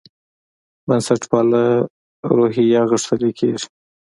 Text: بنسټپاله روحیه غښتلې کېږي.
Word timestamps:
بنسټپاله 0.87 1.63
روحیه 2.35 2.81
غښتلې 2.89 3.31
کېږي. 3.39 3.67